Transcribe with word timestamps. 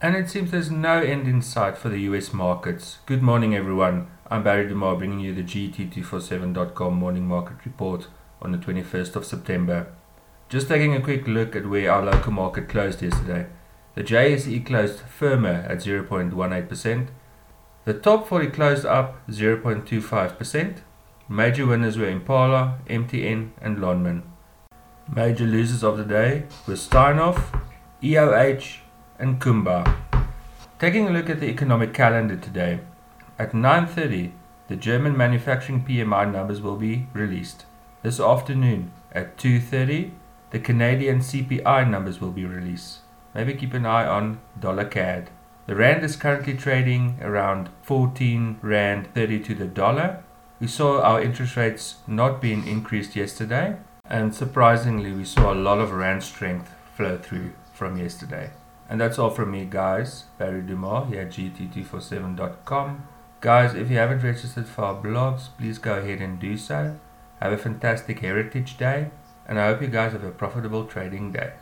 And 0.00 0.14
it 0.14 0.30
seems 0.30 0.52
there's 0.52 0.70
no 0.70 1.00
end 1.00 1.26
in 1.26 1.42
sight 1.42 1.76
for 1.76 1.88
the 1.88 1.98
US 2.02 2.32
markets. 2.32 2.98
Good 3.04 3.20
morning, 3.20 3.56
everyone. 3.56 4.06
I'm 4.30 4.44
Barry 4.44 4.68
Dumas 4.68 4.96
bringing 4.96 5.18
you 5.18 5.34
the 5.34 5.42
GT247.com 5.42 6.94
morning 6.94 7.26
market 7.26 7.56
report 7.64 8.06
on 8.40 8.52
the 8.52 8.58
21st 8.58 9.16
of 9.16 9.26
September. 9.26 9.88
Just 10.48 10.68
taking 10.68 10.94
a 10.94 11.00
quick 11.00 11.26
look 11.26 11.56
at 11.56 11.68
where 11.68 11.90
our 11.90 12.04
local 12.04 12.30
market 12.30 12.68
closed 12.68 13.02
yesterday. 13.02 13.48
The 13.96 14.04
JSE 14.04 14.64
closed 14.64 15.00
firmer 15.00 15.66
at 15.68 15.78
0.18%. 15.78 17.08
The 17.84 17.94
top 17.94 18.28
40 18.28 18.46
closed 18.50 18.86
up 18.86 19.26
0.25%. 19.28 20.76
Major 21.28 21.66
winners 21.66 21.98
were 21.98 22.08
Impala, 22.08 22.78
MTN, 22.88 23.50
and 23.60 23.78
Lonmin. 23.78 24.22
Major 25.12 25.44
losers 25.44 25.82
of 25.82 25.98
the 25.98 26.04
day 26.04 26.44
were 26.68 26.74
Steinhoff, 26.74 27.60
EOH, 28.00 28.78
and 29.18 29.40
Kumba. 29.40 29.96
Taking 30.78 31.08
a 31.08 31.10
look 31.10 31.28
at 31.28 31.40
the 31.40 31.48
economic 31.48 31.92
calendar 31.92 32.36
today, 32.36 32.80
at 33.38 33.52
9:30 33.52 34.32
the 34.68 34.76
German 34.76 35.16
manufacturing 35.16 35.82
PMI 35.84 36.30
numbers 36.30 36.60
will 36.60 36.76
be 36.76 37.06
released. 37.12 37.64
This 38.02 38.20
afternoon 38.20 38.92
at 39.12 39.36
2:30 39.36 40.12
the 40.50 40.60
Canadian 40.60 41.20
CPI 41.20 41.84
numbers 41.88 42.20
will 42.20 42.30
be 42.30 42.46
released. 42.46 43.00
Maybe 43.34 43.54
keep 43.54 43.74
an 43.74 43.86
eye 43.86 44.06
on 44.06 44.38
dollar 44.58 44.84
CAD. 44.84 45.30
The 45.66 45.76
rand 45.76 46.04
is 46.04 46.16
currently 46.16 46.54
trading 46.54 47.18
around 47.20 47.68
14 47.82 48.58
rand 48.62 49.08
30 49.14 49.40
to 49.40 49.54
the 49.54 49.66
dollar. 49.66 50.22
We 50.60 50.66
saw 50.66 51.02
our 51.02 51.20
interest 51.20 51.56
rates 51.56 51.96
not 52.06 52.40
being 52.40 52.66
increased 52.66 53.14
yesterday, 53.14 53.76
and 54.04 54.34
surprisingly, 54.34 55.12
we 55.12 55.24
saw 55.24 55.52
a 55.52 55.62
lot 55.68 55.78
of 55.78 55.92
rand 55.92 56.22
strength 56.22 56.74
flow 56.96 57.18
through 57.18 57.52
from 57.74 57.98
yesterday. 57.98 58.50
And 58.88 59.00
that's 59.00 59.18
all 59.18 59.30
from 59.30 59.50
me, 59.50 59.66
guys. 59.66 60.24
Barry 60.38 60.62
Dumas 60.62 61.08
here 61.08 61.22
at 61.22 61.30
GT247.com. 61.30 63.06
Guys, 63.40 63.74
if 63.74 63.90
you 63.90 63.96
haven't 63.98 64.24
registered 64.24 64.66
for 64.66 64.82
our 64.82 65.00
blogs, 65.00 65.48
please 65.58 65.78
go 65.78 65.98
ahead 65.98 66.20
and 66.20 66.40
do 66.40 66.56
so. 66.56 66.98
Have 67.40 67.52
a 67.52 67.58
fantastic 67.58 68.20
Heritage 68.20 68.78
Day, 68.78 69.10
and 69.46 69.60
I 69.60 69.66
hope 69.68 69.82
you 69.82 69.88
guys 69.88 70.12
have 70.12 70.24
a 70.24 70.30
profitable 70.30 70.86
trading 70.86 71.30
day. 71.32 71.52